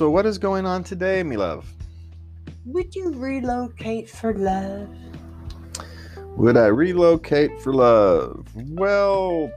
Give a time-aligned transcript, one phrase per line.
[0.00, 1.70] So, what is going on today, me love?
[2.64, 4.88] Would you relocate for love?
[6.38, 8.46] Would I relocate for love?
[8.54, 9.52] Well,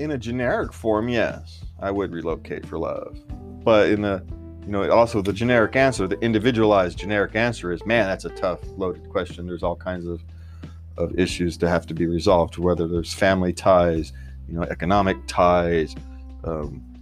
[0.00, 3.18] in a generic form, yes, I would relocate for love.
[3.62, 4.24] But in a,
[4.64, 8.60] you know, also the generic answer, the individualized generic answer is, man, that's a tough,
[8.78, 9.46] loaded question.
[9.46, 10.22] There's all kinds of
[10.96, 14.14] of issues to have to be resolved, whether there's family ties,
[14.48, 15.94] you know, economic ties.
[16.44, 16.95] Um,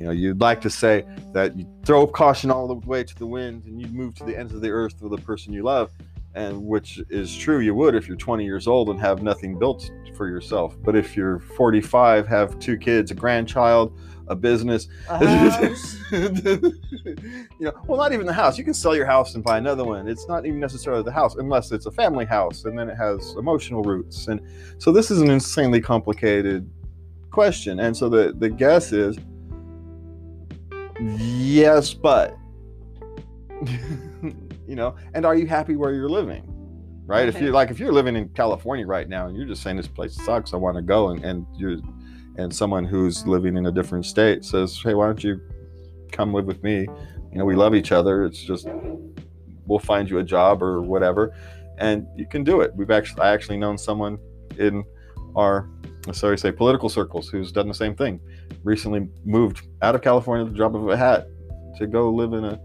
[0.00, 1.04] you know, you'd like to say
[1.34, 4.36] that you throw caution all the way to the wind and you'd move to the
[4.36, 5.92] ends of the earth for the person you love,
[6.34, 9.90] and which is true, you would if you're 20 years old and have nothing built
[10.16, 10.74] for yourself.
[10.82, 13.94] But if you're 45, have two kids, a grandchild,
[14.28, 15.22] a business, A
[16.12, 16.72] you
[17.60, 18.56] know, well, not even the house.
[18.56, 20.08] You can sell your house and buy another one.
[20.08, 23.34] It's not even necessarily the house, unless it's a family house, and then it has
[23.36, 24.28] emotional roots.
[24.28, 24.40] And
[24.78, 26.70] so this is an insanely complicated
[27.30, 27.80] question.
[27.80, 29.18] And so the the guess is
[31.00, 32.36] yes, but
[34.66, 36.44] you know, and are you happy where you're living?
[37.06, 37.28] Right?
[37.28, 39.88] If you're like if you're living in California right now and you're just saying this
[39.88, 41.78] place sucks, I want to go, and and you're
[42.36, 45.40] and someone who's living in a different state says, hey, why don't you
[46.12, 46.86] come live with me?
[47.32, 48.24] You know, we love each other.
[48.24, 48.68] It's just
[49.66, 51.34] we'll find you a job or whatever,
[51.78, 52.74] and you can do it.
[52.76, 54.18] We've actually I actually known someone
[54.58, 54.84] in
[55.34, 55.68] our
[56.10, 58.20] Uh, sorry to say political circles who's done the same thing.
[58.64, 61.28] Recently moved out of California at the drop of a hat
[61.78, 62.60] to go live in a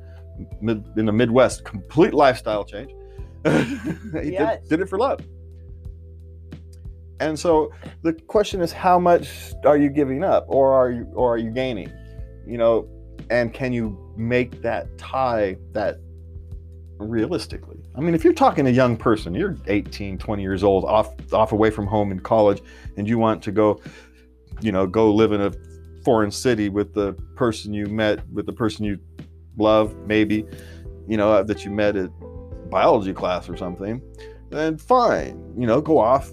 [0.61, 1.63] mid in the Midwest.
[1.63, 2.89] Complete lifestyle change.
[3.45, 4.61] he Yes.
[4.61, 5.19] did, did it for love.
[7.19, 11.35] And so the question is how much are you giving up or are you or
[11.35, 11.91] are you gaining?
[12.47, 12.89] You know,
[13.29, 15.99] and can you make that tie that
[16.97, 17.77] realistically?
[17.97, 21.51] I mean, if you're talking a young person, you're 18, 20 years old, off off
[21.53, 22.61] away from home in college
[22.97, 23.81] and you want to go,
[24.61, 25.51] you know, go live in a
[26.03, 28.99] foreign city with the person you met, with the person you
[29.57, 30.45] love, maybe,
[31.07, 32.09] you know, uh, that you met at
[32.69, 34.01] biology class or something,
[34.49, 36.31] then fine, you know, go off,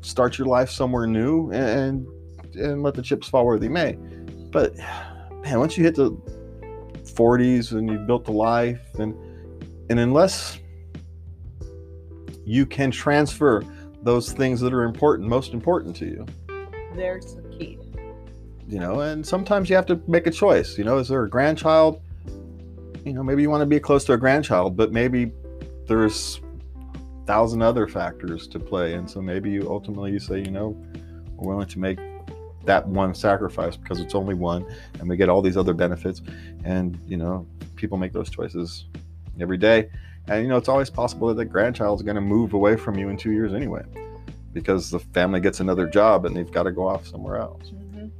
[0.00, 2.06] start your life somewhere new, and
[2.54, 3.92] and let the chips fall where they may.
[4.50, 4.76] But
[5.42, 6.12] man, once you hit the
[7.02, 9.14] 40s and you've built a life, and
[9.90, 10.58] and unless
[12.44, 13.62] you can transfer
[14.02, 16.26] those things that are important, most important to you,
[16.94, 17.78] There's the key.
[18.68, 20.76] you know and sometimes you have to make a choice.
[20.78, 22.00] You know is there a grandchild?
[23.04, 25.32] You know maybe you want to be close to a grandchild but maybe
[25.86, 26.40] there's
[27.22, 30.76] a thousand other factors to play and so maybe you ultimately you say you know
[31.36, 31.98] we're willing to make
[32.64, 34.64] that one sacrifice because it's only one
[34.98, 36.22] and we get all these other benefits.
[36.64, 38.86] And you know people make those choices
[39.40, 39.88] every day
[40.28, 42.96] and you know it's always possible that the grandchild is going to move away from
[42.96, 43.82] you in two years anyway
[44.52, 48.10] because the family gets another job and they've got to go off somewhere else Mhm.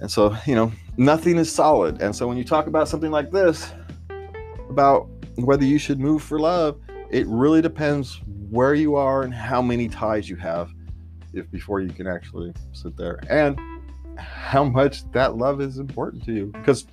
[0.00, 2.02] and so, you know, nothing is solid.
[2.02, 3.72] And so when you talk about something like this,
[4.68, 6.78] about whether you should move for love,
[7.10, 8.20] it really depends
[8.50, 10.70] where you are and how many ties you have
[11.32, 13.58] if before you can actually sit there and
[14.18, 16.46] how much that love is important to you.
[16.52, 16.86] Because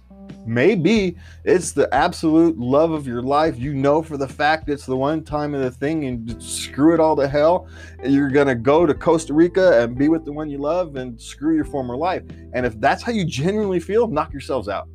[0.45, 3.57] maybe it's the absolute love of your life.
[3.57, 6.99] You know for the fact it's the one time of the thing and screw it
[6.99, 7.67] all to hell.
[8.03, 11.55] You're gonna go to Costa Rica and be with the one you love and screw
[11.55, 12.23] your former life.
[12.53, 14.87] And if that's how you genuinely feel, knock yourselves out.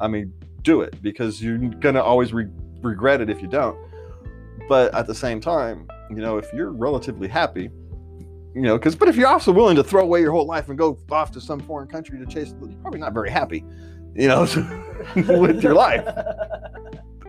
[0.00, 2.48] I mean, do it because you're gonna always re-
[2.80, 3.78] regret it if you don't.
[4.68, 7.70] But at the same time, you know, if you're relatively happy,
[8.54, 10.76] you know, because but if you're also willing to throw away your whole life and
[10.76, 13.64] go off to some foreign country to chase, you're probably not very happy,
[14.14, 14.44] you know,
[15.16, 16.06] with your life.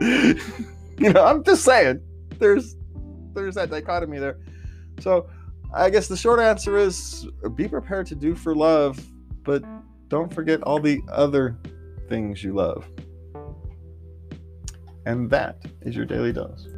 [0.00, 2.00] you know, I'm just saying,
[2.38, 2.76] there's
[3.34, 4.38] there's that dichotomy there.
[5.00, 5.28] So
[5.72, 9.04] I guess the short answer is be prepared to do for love,
[9.42, 9.62] but
[10.08, 11.58] don't forget all the other
[12.08, 12.88] things you love.
[15.06, 16.68] And that is your daily dose.